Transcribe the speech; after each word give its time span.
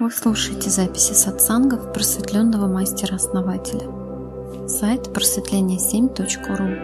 Вы 0.00 0.10
слушаете 0.10 0.70
записи 0.70 1.12
сатсангов 1.12 1.92
просветленного 1.92 2.66
мастера-основателя. 2.66 3.86
Сайт 4.66 5.08
просветление7.ру 5.08 6.78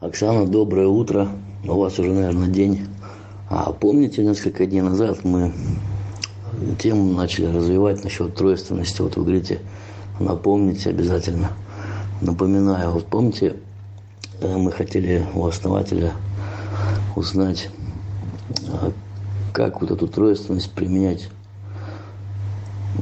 Оксана, 0.00 0.44
доброе 0.44 0.88
утро. 0.88 1.28
У 1.62 1.74
вас 1.74 2.00
уже, 2.00 2.12
наверное, 2.12 2.48
день. 2.48 2.88
А 3.48 3.70
помните, 3.70 4.24
несколько 4.24 4.66
дней 4.66 4.80
назад 4.80 5.22
мы 5.22 5.52
тему 6.80 7.12
начали 7.12 7.46
развивать 7.46 8.02
насчет 8.02 8.34
тройственности. 8.34 9.02
Вот 9.02 9.16
вы 9.16 9.22
говорите, 9.22 9.60
напомните 10.18 10.90
обязательно. 10.90 11.52
Напоминаю, 12.20 12.90
вот 12.90 13.06
помните, 13.06 13.54
э, 14.40 14.56
мы 14.56 14.72
хотели 14.72 15.24
у 15.32 15.46
основателя 15.46 16.12
узнать, 17.14 17.70
как 19.52 19.80
вот 19.80 19.90
эту 19.90 20.06
тройственность 20.06 20.70
применять 20.72 21.28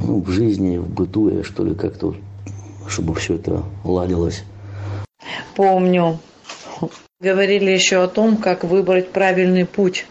ну, 0.00 0.20
в 0.20 0.30
жизни, 0.30 0.78
в 0.78 0.88
быту, 0.88 1.28
или 1.28 1.42
что 1.42 1.64
ли, 1.64 1.74
как-то, 1.74 2.14
чтобы 2.88 3.14
все 3.14 3.34
это 3.34 3.64
ладилось. 3.84 4.44
Помню. 5.54 6.18
Говорили 7.20 7.70
еще 7.70 8.02
о 8.02 8.08
том, 8.08 8.36
как 8.36 8.62
выбрать 8.64 9.10
правильный 9.10 9.66
путь. 9.66 10.06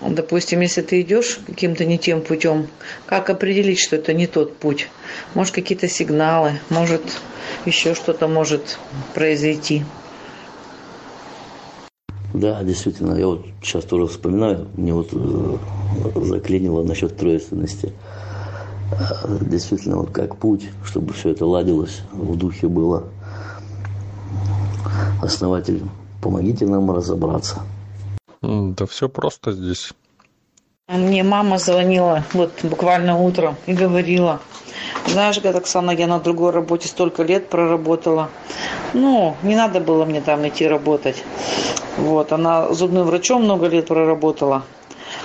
Допустим, 0.00 0.60
если 0.60 0.80
ты 0.80 1.00
идешь 1.02 1.40
каким-то 1.46 1.84
не 1.84 1.98
тем 1.98 2.22
путем, 2.22 2.68
как 3.04 3.28
определить, 3.28 3.80
что 3.80 3.96
это 3.96 4.14
не 4.14 4.26
тот 4.26 4.56
путь? 4.56 4.88
Может, 5.34 5.54
какие-то 5.54 5.88
сигналы, 5.88 6.60
может, 6.70 7.02
еще 7.66 7.94
что-то 7.94 8.28
может 8.28 8.78
произойти. 9.14 9.84
Да, 12.32 12.62
действительно, 12.62 13.14
я 13.16 13.26
вот 13.26 13.44
сейчас 13.62 13.84
тоже 13.84 14.06
вспоминаю, 14.06 14.68
мне 14.76 14.94
вот 14.94 15.08
э, 15.12 15.56
заклинило 16.14 16.84
насчет 16.84 17.16
тройственности. 17.16 17.92
Э, 18.92 19.38
действительно, 19.40 19.96
вот 19.98 20.10
как 20.10 20.36
путь, 20.36 20.68
чтобы 20.84 21.12
все 21.12 21.30
это 21.30 21.44
ладилось, 21.44 22.02
в 22.12 22.36
духе 22.36 22.68
было. 22.68 23.04
Основатель, 25.20 25.82
помогите 26.22 26.66
нам 26.66 26.90
разобраться. 26.90 27.62
Да 28.42 28.86
все 28.86 29.08
просто 29.08 29.52
здесь. 29.52 29.92
Мне 30.88 31.22
мама 31.22 31.58
звонила 31.58 32.24
вот 32.32 32.52
буквально 32.64 33.16
утром 33.18 33.56
и 33.66 33.72
говорила, 33.72 34.40
знаешь, 35.06 35.38
говорит, 35.38 35.60
Оксана, 35.60 35.90
я 35.92 36.06
на 36.06 36.18
другой 36.18 36.50
работе 36.52 36.88
столько 36.88 37.22
лет 37.22 37.48
проработала. 37.48 38.28
Ну, 38.92 39.36
не 39.42 39.54
надо 39.54 39.80
было 39.80 40.04
мне 40.04 40.20
там 40.20 40.46
идти 40.48 40.66
работать. 40.66 41.22
Вот, 42.00 42.32
она 42.32 42.72
зубным 42.72 43.06
врачом 43.06 43.44
много 43.44 43.66
лет 43.66 43.86
проработала. 43.86 44.62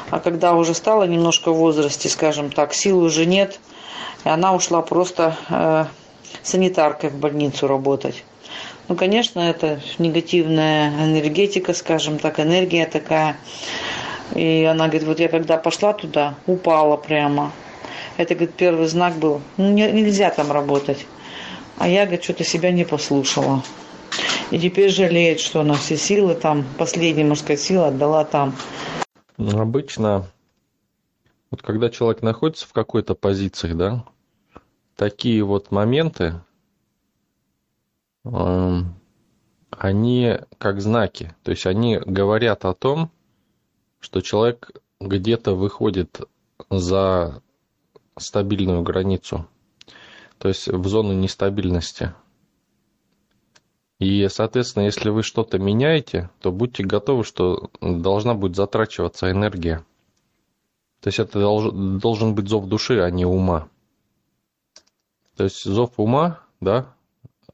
А 0.09 0.19
когда 0.19 0.53
уже 0.53 0.73
стала 0.73 1.03
немножко 1.03 1.53
в 1.53 1.57
возрасте, 1.57 2.09
скажем 2.09 2.51
так, 2.51 2.73
сил 2.73 2.99
уже 2.99 3.25
нет, 3.25 3.59
и 4.25 4.29
она 4.29 4.53
ушла 4.53 4.81
просто 4.81 5.37
э, 5.49 5.85
санитаркой 6.43 7.11
в 7.11 7.15
больницу 7.15 7.67
работать. 7.67 8.25
Ну, 8.89 8.95
конечно, 8.95 9.39
это 9.39 9.79
негативная 9.99 10.89
энергетика, 10.89 11.73
скажем 11.73 12.19
так, 12.19 12.41
энергия 12.41 12.85
такая. 12.85 13.37
И 14.33 14.67
она 14.69 14.87
говорит, 14.87 15.07
вот 15.07 15.19
я 15.21 15.29
когда 15.29 15.55
пошла 15.55 15.93
туда, 15.93 16.35
упала 16.45 16.97
прямо. 16.97 17.53
Это, 18.17 18.35
говорит, 18.35 18.53
первый 18.55 18.87
знак 18.87 19.15
был, 19.15 19.39
ну, 19.55 19.71
не, 19.71 19.89
нельзя 19.93 20.29
там 20.29 20.51
работать. 20.51 21.05
А 21.77 21.87
я, 21.87 22.01
говорит, 22.03 22.25
что-то 22.25 22.43
себя 22.43 22.71
не 22.71 22.83
послушала. 22.83 23.63
И 24.51 24.59
теперь 24.59 24.91
жалеет, 24.91 25.39
что 25.39 25.61
она 25.61 25.73
все 25.73 25.97
силы 25.97 26.35
там, 26.35 26.65
последняя 26.77 27.25
мужская 27.25 27.57
сила 27.57 27.87
отдала 27.87 28.25
там. 28.25 28.55
Обычно, 29.37 30.27
вот 31.49 31.61
когда 31.61 31.89
человек 31.89 32.21
находится 32.21 32.67
в 32.67 32.73
какой-то 32.73 33.15
позиции, 33.15 33.73
да, 33.73 34.05
такие 34.95 35.43
вот 35.43 35.71
моменты, 35.71 36.41
э, 38.23 38.79
они 39.71 40.37
как 40.57 40.81
знаки. 40.81 41.35
То 41.43 41.51
есть 41.51 41.65
они 41.65 41.97
говорят 41.97 42.65
о 42.65 42.73
том, 42.73 43.11
что 43.99 44.21
человек 44.21 44.71
где-то 45.01 45.55
выходит 45.55 46.21
за 46.69 47.41
стабильную 48.17 48.81
границу, 48.83 49.47
то 50.37 50.47
есть 50.47 50.67
в 50.67 50.87
зону 50.87 51.13
нестабильности. 51.13 52.13
И, 53.99 54.27
соответственно, 54.27 54.83
если 54.83 55.09
вы 55.09 55.23
что-то 55.23 55.57
меняете, 55.57 56.29
то 56.39 56.51
будьте 56.51 56.83
готовы, 56.83 57.23
что 57.23 57.69
должна 57.79 58.33
будет 58.33 58.55
затрачиваться 58.55 59.31
энергия. 59.31 59.85
То 60.99 61.07
есть 61.07 61.19
это 61.19 61.39
должен 61.39 62.35
быть 62.35 62.49
зов 62.49 62.65
души, 62.65 62.99
а 62.99 63.09
не 63.09 63.25
ума. 63.25 63.69
То 65.37 65.45
есть 65.45 65.63
зов 65.63 65.93
ума, 65.97 66.41
да, 66.59 66.93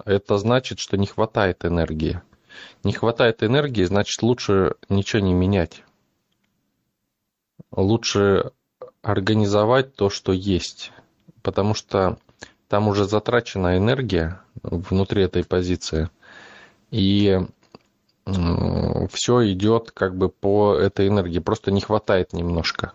это 0.03 0.37
значит, 0.37 0.79
что 0.79 0.97
не 0.97 1.05
хватает 1.05 1.63
энергии. 1.63 2.21
Не 2.83 2.93
хватает 2.93 3.43
энергии, 3.43 3.83
значит 3.83 4.23
лучше 4.23 4.75
ничего 4.89 5.21
не 5.21 5.33
менять. 5.33 5.83
Лучше 7.71 8.51
организовать 9.03 9.95
то, 9.95 10.09
что 10.09 10.31
есть. 10.31 10.91
Потому 11.43 11.75
что 11.75 12.17
там 12.67 12.87
уже 12.87 13.05
затрачена 13.05 13.77
энергия 13.77 14.41
внутри 14.63 15.23
этой 15.23 15.43
позиции– 15.43 16.09
и 16.91 17.39
все 19.09 19.51
идет 19.51 19.91
как 19.91 20.15
бы 20.15 20.29
по 20.29 20.75
этой 20.75 21.07
энергии, 21.07 21.39
просто 21.39 21.71
не 21.71 21.81
хватает 21.81 22.33
немножко. 22.33 22.93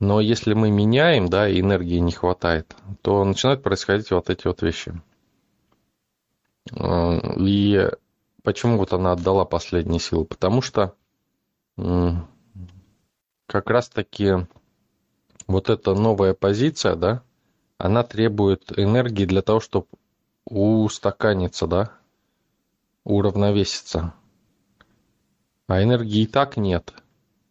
Но 0.00 0.20
если 0.20 0.54
мы 0.54 0.70
меняем, 0.70 1.28
да, 1.28 1.48
и 1.48 1.60
энергии 1.60 1.98
не 1.98 2.10
хватает, 2.12 2.74
то 3.02 3.24
начинают 3.24 3.62
происходить 3.62 4.10
вот 4.10 4.28
эти 4.28 4.48
вот 4.48 4.60
вещи. 4.62 5.00
И 7.38 7.88
почему 8.42 8.78
вот 8.78 8.92
она 8.92 9.12
отдала 9.12 9.44
последние 9.44 10.00
силы? 10.00 10.24
Потому 10.24 10.60
что 10.60 10.94
как 13.46 13.70
раз-таки 13.70 14.46
вот 15.46 15.70
эта 15.70 15.94
новая 15.94 16.34
позиция, 16.34 16.96
да, 16.96 17.22
она 17.78 18.02
требует 18.02 18.76
энергии 18.76 19.26
для 19.26 19.42
того, 19.42 19.60
чтобы 19.60 19.86
устаканиться, 20.44 21.66
да, 21.66 21.92
уравновеситься. 23.04 24.14
А 25.66 25.82
энергии 25.82 26.22
и 26.22 26.26
так 26.26 26.56
нет. 26.56 26.92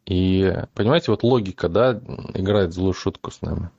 И, 0.05 0.53
понимаете, 0.73 1.11
вот 1.11 1.23
логика, 1.23 1.69
да, 1.69 1.93
играет 2.33 2.73
злую 2.73 2.93
шутку 2.93 3.31
с 3.31 3.41
нами. 3.41 3.69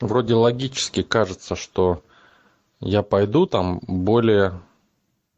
Вроде 0.00 0.34
логически 0.34 1.02
кажется, 1.02 1.54
что 1.56 2.02
я 2.80 3.02
пойду 3.02 3.46
там 3.46 3.80
более 3.86 4.60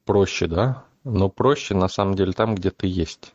проще, 0.05 0.47
да, 0.47 0.85
но 1.05 1.29
проще 1.29 1.75
на 1.75 1.89
самом 1.89 2.15
деле 2.15 2.33
там, 2.33 2.55
где 2.55 2.71
ты 2.71 2.87
есть. 2.87 3.35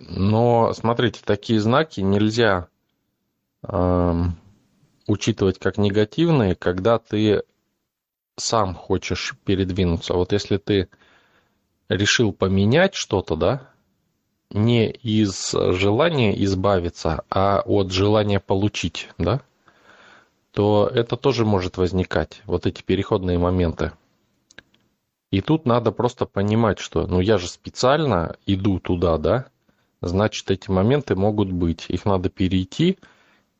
Но 0.00 0.72
смотрите, 0.74 1.20
такие 1.24 1.60
знаки 1.60 2.00
нельзя 2.00 2.68
э, 3.64 4.22
учитывать 5.06 5.58
как 5.58 5.76
негативные, 5.76 6.54
когда 6.54 6.98
ты 6.98 7.42
сам 8.36 8.74
хочешь 8.74 9.34
передвинуться. 9.44 10.14
Вот 10.14 10.32
если 10.32 10.56
ты 10.56 10.88
решил 11.88 12.32
поменять 12.32 12.94
что-то, 12.94 13.36
да, 13.36 13.68
не 14.50 14.90
из 14.90 15.52
желания 15.52 16.42
избавиться, 16.44 17.24
а 17.30 17.62
от 17.64 17.90
желания 17.90 18.40
получить, 18.40 19.08
да, 19.18 19.40
то 20.52 20.90
это 20.92 21.16
тоже 21.16 21.46
может 21.46 21.78
возникать, 21.78 22.42
вот 22.44 22.66
эти 22.66 22.82
переходные 22.82 23.38
моменты. 23.38 23.92
И 25.30 25.40
тут 25.40 25.64
надо 25.64 25.92
просто 25.92 26.26
понимать, 26.26 26.78
что, 26.78 27.06
ну, 27.06 27.20
я 27.20 27.38
же 27.38 27.48
специально 27.48 28.36
иду 28.44 28.78
туда, 28.78 29.16
да, 29.16 29.46
значит, 30.02 30.50
эти 30.50 30.70
моменты 30.70 31.16
могут 31.16 31.50
быть. 31.50 31.86
Их 31.88 32.04
надо 32.04 32.28
перейти 32.28 32.98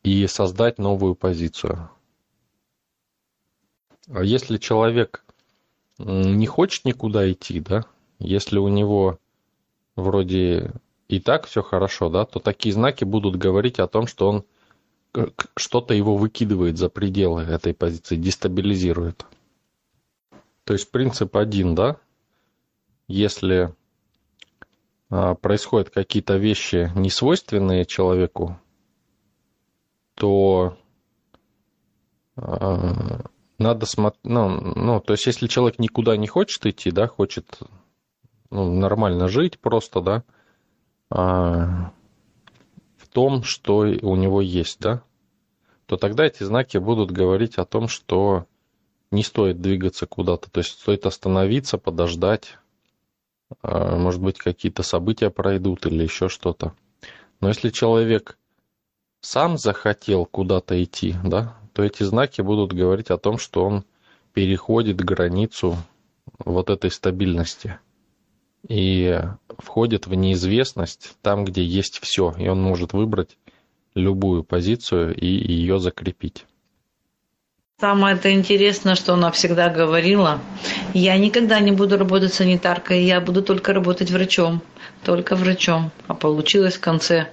и 0.02 0.26
создать 0.26 0.76
новую 0.78 1.14
позицию. 1.14 1.88
А 4.08 4.22
если 4.22 4.58
человек 4.58 5.24
не 5.98 6.46
хочет 6.46 6.84
никуда 6.84 7.30
идти, 7.30 7.60
да, 7.60 7.84
если 8.18 8.58
у 8.58 8.68
него 8.68 9.18
вроде 9.96 10.72
и 11.08 11.20
так 11.20 11.46
все 11.46 11.62
хорошо, 11.62 12.08
да, 12.08 12.24
то 12.24 12.40
такие 12.40 12.72
знаки 12.72 13.04
будут 13.04 13.36
говорить 13.36 13.78
о 13.78 13.88
том, 13.88 14.06
что 14.06 14.28
он 14.28 14.44
что-то 15.56 15.92
его 15.92 16.16
выкидывает 16.16 16.78
за 16.78 16.88
пределы 16.88 17.42
этой 17.42 17.74
позиции, 17.74 18.16
дестабилизирует. 18.16 19.26
То 20.64 20.72
есть 20.72 20.90
принцип 20.90 21.36
один, 21.36 21.74
да, 21.74 21.98
если 23.08 23.74
а, 25.10 25.34
происходят 25.34 25.90
какие-то 25.90 26.36
вещи, 26.36 26.90
не 26.94 27.10
свойственные 27.10 27.84
человеку, 27.84 28.58
то 30.14 30.78
а, 32.36 33.26
надо 33.62 33.86
смотреть, 33.86 34.24
ну, 34.24 34.48
ну, 34.48 35.00
то 35.00 35.14
есть 35.14 35.26
если 35.26 35.46
человек 35.46 35.78
никуда 35.78 36.16
не 36.16 36.26
хочет 36.26 36.66
идти, 36.66 36.90
да, 36.90 37.06
хочет 37.06 37.58
ну, 38.50 38.72
нормально 38.74 39.28
жить 39.28 39.58
просто, 39.58 40.00
да, 40.00 40.24
а, 41.10 41.92
в 42.96 43.08
том, 43.08 43.42
что 43.42 43.78
у 43.78 44.16
него 44.16 44.40
есть, 44.40 44.80
да, 44.80 45.02
то 45.86 45.96
тогда 45.96 46.24
эти 46.24 46.42
знаки 46.42 46.78
будут 46.78 47.10
говорить 47.10 47.56
о 47.58 47.64
том, 47.64 47.88
что 47.88 48.46
не 49.10 49.22
стоит 49.22 49.60
двигаться 49.60 50.06
куда-то, 50.06 50.50
то 50.50 50.58
есть 50.58 50.80
стоит 50.80 51.06
остановиться, 51.06 51.78
подождать, 51.78 52.58
а, 53.62 53.96
может 53.96 54.20
быть, 54.20 54.38
какие-то 54.38 54.82
события 54.82 55.30
пройдут 55.30 55.86
или 55.86 56.02
еще 56.02 56.28
что-то. 56.28 56.74
Но 57.40 57.48
если 57.48 57.70
человек 57.70 58.38
сам 59.20 59.58
захотел 59.58 60.26
куда-то 60.26 60.82
идти, 60.82 61.14
да, 61.24 61.56
то 61.72 61.82
эти 61.82 62.02
знаки 62.02 62.40
будут 62.40 62.72
говорить 62.72 63.10
о 63.10 63.18
том, 63.18 63.38
что 63.38 63.64
он 63.64 63.84
переходит 64.32 64.96
границу 64.96 65.76
вот 66.44 66.70
этой 66.70 66.90
стабильности 66.90 67.78
и 68.68 69.20
входит 69.58 70.06
в 70.06 70.14
неизвестность 70.14 71.16
там, 71.22 71.44
где 71.44 71.64
есть 71.64 71.98
все, 72.00 72.34
и 72.38 72.48
он 72.48 72.62
может 72.62 72.92
выбрать 72.92 73.36
любую 73.94 74.44
позицию 74.44 75.14
и 75.14 75.26
ее 75.26 75.78
закрепить. 75.78 76.46
Самое 77.80 78.14
это 78.14 78.32
интересное, 78.32 78.94
что 78.94 79.14
она 79.14 79.32
всегда 79.32 79.68
говорила, 79.68 80.40
я 80.94 81.18
никогда 81.18 81.58
не 81.58 81.72
буду 81.72 81.98
работать 81.98 82.32
санитаркой, 82.32 83.02
я 83.04 83.20
буду 83.20 83.42
только 83.42 83.72
работать 83.72 84.12
врачом, 84.12 84.62
только 85.04 85.34
врачом. 85.34 85.90
А 86.06 86.14
получилось 86.14 86.74
в 86.74 86.80
конце, 86.80 87.28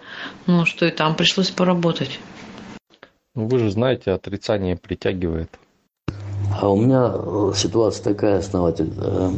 ну 0.48 0.66
что 0.66 0.88
и 0.88 0.92
там 0.92 1.16
пришлось 1.16 1.52
поработать. 1.52 2.20
Ну, 3.36 3.48
вы 3.48 3.60
же 3.60 3.70
знаете, 3.70 4.12
отрицание 4.12 4.76
притягивает. 4.76 5.50
А 6.60 6.70
у 6.70 6.76
меня 6.76 7.14
э, 7.14 7.52
ситуация 7.56 8.04
такая, 8.04 8.40
основатель. 8.40 8.92
Э, 8.98 9.32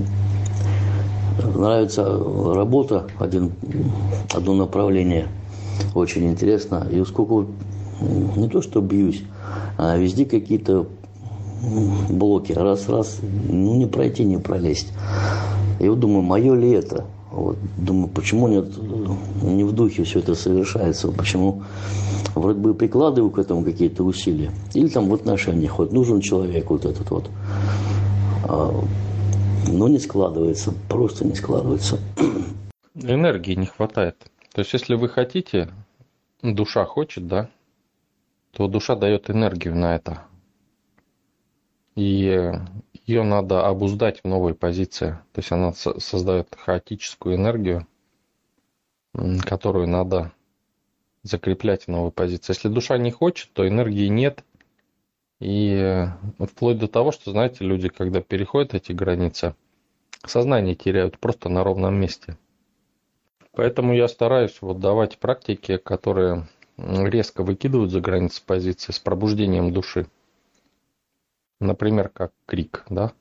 нравится 1.55 2.03
работа, 2.03 3.07
один, 3.19 3.51
одно 4.33 4.53
направление. 4.53 5.27
Очень 5.93 6.29
интересно. 6.29 6.87
И 6.89 7.03
сколько 7.03 7.47
не 8.35 8.47
то 8.47 8.61
что 8.61 8.81
бьюсь, 8.81 9.23
а 9.77 9.97
везде 9.97 10.25
какие-то 10.25 10.87
блоки. 12.09 12.53
Раз-раз, 12.53 13.19
ну 13.21 13.75
не 13.75 13.87
пройти, 13.87 14.23
не 14.23 14.37
пролезть. 14.37 14.93
И 15.79 15.87
вот 15.87 15.99
думаю, 15.99 16.21
мое 16.21 16.55
ли 16.55 16.71
это? 16.71 17.05
Вот, 17.31 17.57
думаю, 17.77 18.09
почему 18.09 18.49
нет, 18.49 18.65
не 19.41 19.63
в 19.63 19.71
духе 19.71 20.03
все 20.03 20.19
это 20.19 20.35
совершается, 20.35 21.09
почему 21.13 21.63
вроде 22.35 22.59
бы 22.59 22.73
прикладываю 22.73 23.31
к 23.31 23.39
этому 23.39 23.63
какие-то 23.63 24.03
усилия. 24.03 24.51
Или 24.73 24.89
там 24.89 25.07
в 25.07 25.13
отношениях, 25.13 25.79
вот 25.79 25.93
нужен 25.93 26.19
человек 26.19 26.69
вот 26.69 26.85
этот 26.85 27.09
вот. 27.09 27.29
А, 28.49 28.83
но 29.65 29.87
не 29.87 29.99
складывается, 29.99 30.73
просто 30.89 31.25
не 31.25 31.33
складывается. 31.35 31.99
Энергии 32.95 33.53
не 33.55 33.67
хватает. 33.67 34.17
То 34.53 34.59
есть, 34.59 34.73
если 34.73 34.95
вы 34.95 35.07
хотите, 35.07 35.69
душа 36.43 36.83
хочет, 36.83 37.27
да, 37.27 37.49
то 38.51 38.67
душа 38.67 38.97
дает 38.97 39.29
энергию 39.29 39.77
на 39.77 39.95
это. 39.95 40.23
И 41.95 42.51
ее 43.11 43.23
надо 43.23 43.67
обуздать 43.67 44.21
в 44.21 44.27
новой 44.27 44.53
позиции. 44.53 45.19
То 45.33 45.39
есть 45.39 45.51
она 45.51 45.73
создает 45.73 46.55
хаотическую 46.57 47.35
энергию, 47.35 47.85
которую 49.43 49.87
надо 49.87 50.31
закреплять 51.23 51.85
в 51.85 51.87
новой 51.89 52.11
позиции. 52.11 52.53
Если 52.53 52.69
душа 52.69 52.97
не 52.97 53.11
хочет, 53.11 53.51
то 53.53 53.67
энергии 53.67 54.07
нет. 54.07 54.43
И 55.39 56.05
вплоть 56.39 56.77
до 56.77 56.87
того, 56.87 57.11
что, 57.11 57.31
знаете, 57.31 57.65
люди, 57.65 57.89
когда 57.89 58.21
переходят 58.21 58.73
эти 58.73 58.91
границы, 58.91 59.55
сознание 60.25 60.75
теряют 60.75 61.19
просто 61.19 61.49
на 61.49 61.63
ровном 61.63 61.95
месте. 61.95 62.37
Поэтому 63.53 63.93
я 63.93 64.07
стараюсь 64.07 64.57
вот 64.61 64.79
давать 64.79 65.17
практики, 65.17 65.77
которые 65.77 66.47
резко 66.77 67.43
выкидывают 67.43 67.91
за 67.91 67.99
границы 67.99 68.41
позиции 68.45 68.93
с 68.93 68.99
пробуждением 68.99 69.73
души. 69.73 70.07
Например, 71.61 72.09
как 72.09 72.31
крик, 72.47 72.85
да? 72.89 73.13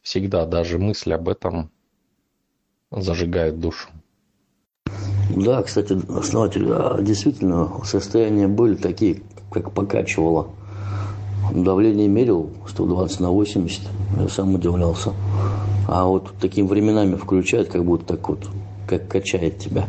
Всегда 0.00 0.46
даже 0.46 0.78
мысль 0.78 1.12
об 1.12 1.28
этом 1.28 1.72
зажигает 2.92 3.58
душу. 3.58 3.88
Да, 5.34 5.64
кстати, 5.64 5.98
основатель, 6.08 6.70
а 6.70 7.02
действительно, 7.02 7.84
состояния 7.84 8.46
были 8.46 8.76
такие, 8.76 9.24
как 9.50 9.72
покачивало. 9.72 10.50
Давление 11.52 12.06
мерил 12.06 12.52
120 12.68 13.18
на 13.18 13.30
80, 13.32 13.80
я 14.20 14.28
сам 14.28 14.54
удивлялся. 14.54 15.12
А 15.88 16.04
вот 16.04 16.34
такими 16.40 16.68
временами 16.68 17.16
включает, 17.16 17.68
как 17.68 17.84
будто 17.84 18.16
так 18.16 18.28
вот, 18.28 18.48
как 18.86 19.08
качает 19.08 19.58
тебя. 19.58 19.88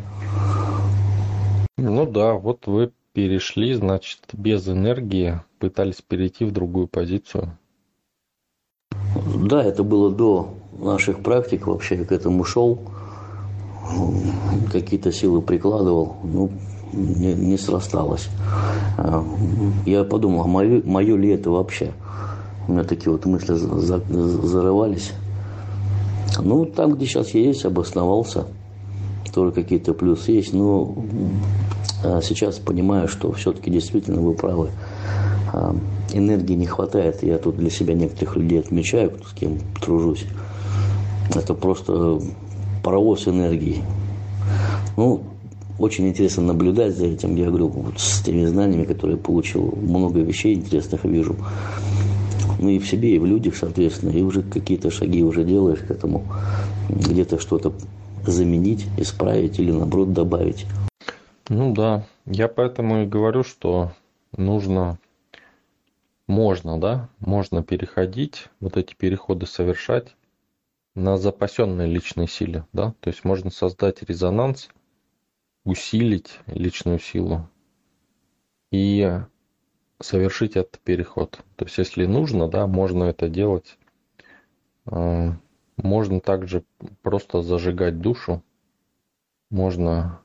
Ну 1.77 2.07
да, 2.07 2.33
вот 2.33 2.65
вы 2.65 2.91
перешли, 3.13 3.75
значит, 3.75 4.21
без 4.33 4.67
энергии, 4.67 5.41
пытались 5.59 6.01
перейти 6.01 6.43
в 6.43 6.51
другую 6.51 6.87
позицию. 6.87 7.55
Да, 9.35 9.63
это 9.63 9.83
было 9.83 10.11
до 10.11 10.49
наших 10.79 11.19
практик, 11.19 11.67
вообще 11.67 11.97
к 11.97 12.11
этому 12.11 12.43
шел, 12.43 12.79
какие-то 14.71 15.11
силы 15.11 15.41
прикладывал, 15.41 16.17
ну, 16.23 16.51
не, 16.93 17.33
не 17.33 17.57
срасталось. 17.57 18.29
А, 18.97 19.23
я 19.85 20.03
подумал, 20.03 20.43
а 20.43 20.47
мое, 20.47 20.81
мое 20.83 21.17
ли 21.17 21.29
это 21.29 21.49
вообще? 21.49 21.91
У 22.67 22.73
меня 22.73 22.83
такие 22.83 23.11
вот 23.11 23.25
мысли 23.25 23.53
за, 23.53 24.01
зарывались. 24.09 25.13
Ну, 26.39 26.65
там, 26.65 26.95
где 26.95 27.05
сейчас 27.05 27.29
я 27.31 27.41
есть, 27.41 27.65
обосновался. 27.65 28.45
Тоже 29.33 29.51
какие-то 29.51 29.93
плюсы 29.93 30.31
есть. 30.31 30.53
Но 30.53 30.95
а 32.03 32.21
сейчас 32.21 32.59
понимаю, 32.59 33.07
что 33.07 33.31
все-таки 33.31 33.71
действительно 33.71 34.21
вы 34.21 34.33
правы. 34.33 34.69
А, 35.53 35.75
энергии 36.13 36.53
не 36.53 36.65
хватает. 36.65 37.23
Я 37.23 37.37
тут 37.37 37.57
для 37.57 37.69
себя 37.69 37.93
некоторых 37.93 38.35
людей 38.35 38.59
отмечаю, 38.59 39.13
с 39.25 39.33
кем 39.33 39.59
тружусь. 39.81 40.25
Это 41.33 41.53
просто 41.53 42.19
паровоз 42.83 43.27
энергии. 43.27 43.83
Ну, 44.95 45.23
очень 45.79 46.07
интересно 46.07 46.43
наблюдать 46.43 46.95
за 46.95 47.05
этим. 47.05 47.35
Я 47.35 47.47
говорю, 47.47 47.67
вот 47.67 47.99
с 47.99 48.21
теми 48.21 48.45
знаниями, 48.45 48.85
которые 48.85 49.17
получил, 49.17 49.77
много 49.81 50.19
вещей 50.21 50.55
интересных 50.55 51.03
вижу. 51.03 51.35
Ну 52.59 52.69
и 52.69 52.79
в 52.79 52.87
себе, 52.87 53.15
и 53.15 53.19
в 53.19 53.25
людях, 53.25 53.55
соответственно. 53.55 54.11
И 54.11 54.21
уже 54.21 54.41
какие-то 54.41 54.89
шаги 54.89 55.23
уже 55.23 55.43
делаешь 55.43 55.79
к 55.79 55.91
этому. 55.91 56.25
Где-то 56.89 57.39
что-то 57.39 57.73
заменить, 58.25 58.87
исправить 58.97 59.59
или 59.59 59.71
наоборот 59.71 60.13
добавить. 60.13 60.65
Ну 61.49 61.73
да, 61.73 62.05
я 62.25 62.47
поэтому 62.47 63.03
и 63.03 63.05
говорю, 63.05 63.43
что 63.43 63.91
нужно 64.37 64.99
можно, 66.27 66.79
да, 66.79 67.09
можно 67.19 67.63
переходить, 67.63 68.49
вот 68.59 68.75
эти 68.77 68.93
переходы 68.93 69.45
совершать 69.45 70.15
на 70.93 71.17
запасенной 71.17 71.89
личной 71.89 72.27
силе, 72.27 72.65
да, 72.73 72.93
то 72.99 73.09
есть 73.09 73.23
можно 73.23 73.49
создать 73.49 74.03
резонанс, 74.03 74.69
усилить 75.63 76.39
личную 76.47 76.99
силу 76.99 77.49
и 78.71 79.21
совершить 79.99 80.55
этот 80.55 80.79
переход. 80.79 81.39
То 81.55 81.65
есть 81.65 81.77
если 81.77 82.05
нужно, 82.05 82.47
да, 82.47 82.67
можно 82.67 83.05
это 83.05 83.29
делать. 83.29 83.77
А, 84.85 85.33
можно 85.77 86.19
также 86.19 86.63
просто 87.01 87.41
зажигать 87.41 87.99
душу, 87.99 88.43
можно 89.49 90.19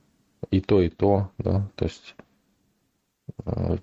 и 0.50 0.60
то, 0.60 0.80
и 0.80 0.88
то, 0.88 1.30
да, 1.38 1.68
то 1.76 1.84
есть 1.84 2.14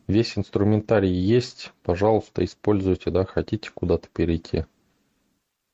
весь 0.08 0.38
инструментарий 0.38 1.12
есть, 1.12 1.72
пожалуйста, 1.84 2.44
используйте, 2.44 3.12
да, 3.12 3.26
хотите 3.26 3.72
куда-то 3.74 4.08
перейти. 4.10 4.66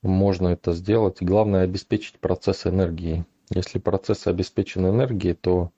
Можно 0.02 0.50
это 0.50 0.74
сделать. 0.74 1.18
Главное 1.22 1.64
обеспечить 1.64 2.20
процесс 2.20 2.68
энергии. 2.68 3.26
Если 3.50 3.80
процесс 3.80 4.28
обеспечен 4.28 4.88
энергией, 4.88 5.34
то 5.34 5.72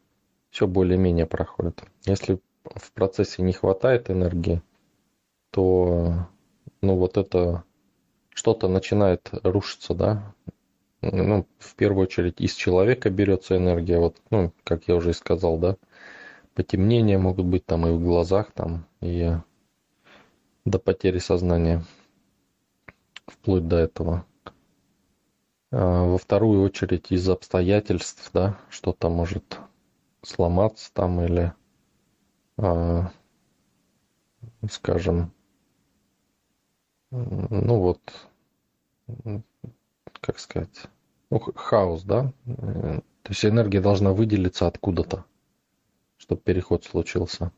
все 0.49 0.67
более-менее 0.67 1.25
проходит. 1.25 1.83
Если 2.05 2.39
в 2.63 2.91
процессе 2.91 3.41
не 3.41 3.53
хватает 3.53 4.09
энергии, 4.09 4.61
то 5.51 6.27
ну 6.81 6.95
вот 6.95 7.17
это 7.17 7.63
что-то 8.29 8.67
начинает 8.67 9.29
рушиться, 9.43 9.93
да. 9.93 10.33
Ну, 11.01 11.45
в 11.59 11.75
первую 11.75 12.03
очередь 12.03 12.41
из 12.41 12.53
человека 12.53 13.09
берется 13.09 13.55
энергия, 13.55 13.99
вот, 13.99 14.17
ну, 14.31 14.51
как 14.63 14.87
я 14.87 14.95
уже 14.95 15.11
и 15.11 15.13
сказал, 15.13 15.57
да, 15.57 15.77
потемнения 16.57 17.19
могут 17.19 17.45
быть 17.45 17.67
там 17.67 17.85
и 17.85 17.91
в 17.91 18.03
глазах, 18.03 18.51
там, 18.51 18.87
и 18.99 19.31
до 20.65 20.79
потери 20.79 21.19
сознания, 21.19 21.85
вплоть 23.27 23.67
до 23.67 23.77
этого. 23.77 24.25
А 25.71 26.03
во 26.05 26.17
вторую 26.17 26.63
очередь 26.63 27.11
из 27.11 27.29
обстоятельств, 27.29 28.31
да, 28.33 28.57
что-то 28.71 29.09
может 29.09 29.59
сломаться 30.23 30.91
там 30.93 31.21
или, 31.21 31.53
а, 32.57 33.11
скажем, 34.67 35.31
ну 37.11 37.79
вот, 37.79 38.01
как 40.21 40.39
сказать, 40.39 40.87
ну, 41.29 41.39
хаос, 41.39 42.01
да? 42.01 42.33
Э, 42.47 42.99
то 43.21 43.29
есть 43.29 43.45
энергия 43.45 43.79
должна 43.79 44.11
выделиться 44.11 44.65
откуда-то, 44.65 45.23
чтобы 46.27 46.41
переход 46.41 46.83
случился. 46.83 47.53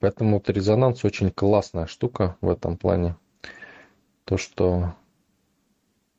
Поэтому 0.00 0.36
вот 0.36 0.50
резонанс 0.50 1.02
очень 1.04 1.30
классная 1.30 1.86
штука 1.86 2.36
в 2.42 2.50
этом 2.50 2.76
плане. 2.76 3.16
То, 4.24 4.36
что 4.36 4.94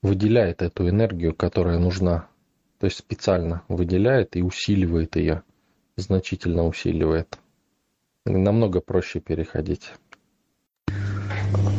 выделяет 0.01 0.63
эту 0.63 0.89
энергию, 0.89 1.35
которая 1.35 1.77
нужна. 1.77 2.27
То 2.79 2.87
есть 2.87 2.97
специально 2.97 3.61
выделяет 3.67 4.35
и 4.35 4.41
усиливает 4.41 5.17
ее, 5.17 5.43
значительно 5.97 6.65
усиливает. 6.65 7.37
Намного 8.25 8.81
проще 8.81 9.19
переходить. 9.19 9.91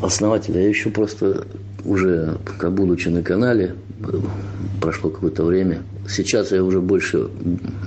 Основатель, 0.02 0.56
я 0.56 0.68
еще 0.68 0.90
просто 0.90 1.46
уже, 1.84 2.38
как 2.58 2.72
будучи 2.72 3.08
на 3.08 3.22
канале, 3.22 3.74
прошло 4.80 5.10
какое-то 5.10 5.44
время. 5.44 5.82
Сейчас 6.08 6.52
я 6.52 6.64
уже 6.64 6.80
больше 6.80 7.28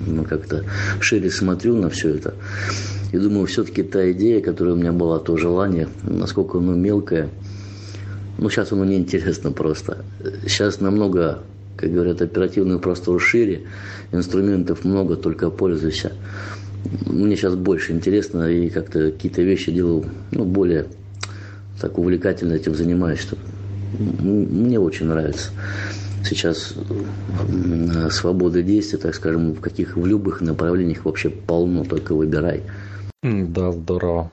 ну, 0.07 0.23
как-то 0.23 0.63
шире 0.99 1.29
смотрю 1.31 1.75
на 1.75 1.89
все 1.89 2.15
это. 2.15 2.35
И 3.11 3.17
думаю, 3.17 3.45
все-таки 3.45 3.83
та 3.83 4.11
идея, 4.11 4.41
которая 4.41 4.75
у 4.75 4.77
меня 4.77 4.91
была, 4.91 5.19
то 5.19 5.37
желание, 5.37 5.87
насколько 6.03 6.57
оно 6.57 6.73
мелкое, 6.73 7.29
ну, 8.37 8.49
сейчас 8.49 8.71
оно 8.71 8.85
неинтересно 8.85 9.51
просто. 9.51 10.03
Сейчас 10.43 10.81
намного, 10.81 11.43
как 11.77 11.91
говорят, 11.91 12.21
оперативный 12.21 12.79
простор 12.79 13.21
шире, 13.21 13.63
инструментов 14.11 14.83
много, 14.83 15.15
только 15.15 15.49
пользуйся. 15.49 16.13
Мне 17.05 17.35
сейчас 17.35 17.55
больше 17.55 17.91
интересно 17.91 18.49
и 18.49 18.69
как-то 18.69 19.11
какие-то 19.11 19.41
вещи 19.41 19.71
делаю, 19.71 20.05
ну, 20.31 20.45
более 20.45 20.87
так 21.83 21.97
увлекательно 21.97 22.53
этим 22.53 22.75
занимаюсь, 22.75 23.19
что 23.19 23.35
мне 23.99 24.79
очень 24.79 25.07
нравится. 25.07 25.49
Сейчас 26.23 26.73
свободы 28.09 28.63
действия, 28.63 28.97
так 28.99 29.13
скажем, 29.13 29.51
в 29.51 29.59
каких 29.59 29.97
в 29.97 30.05
любых 30.05 30.39
направлениях 30.39 31.03
вообще 31.03 31.29
полно, 31.29 31.83
только 31.83 32.15
выбирай. 32.15 32.63
Да, 33.21 33.73
здорово. 33.73 34.31